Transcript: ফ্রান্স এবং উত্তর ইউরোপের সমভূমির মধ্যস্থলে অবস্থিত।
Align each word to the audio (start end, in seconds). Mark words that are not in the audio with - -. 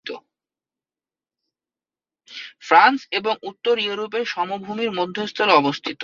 ফ্রান্স 2.61 2.99
এবং 3.11 3.33
উত্তর 3.43 3.75
ইউরোপের 3.79 4.25
সমভূমির 4.25 4.91
মধ্যস্থলে 4.91 5.53
অবস্থিত। 5.53 5.99